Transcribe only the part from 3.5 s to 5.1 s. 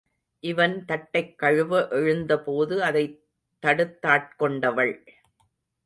தடுத்தாட் கொண்டவள்.